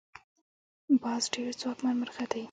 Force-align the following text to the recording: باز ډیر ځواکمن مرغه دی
باز 1.01 1.23
ډیر 1.33 1.47
ځواکمن 1.61 1.95
مرغه 1.99 2.25
دی 2.31 2.39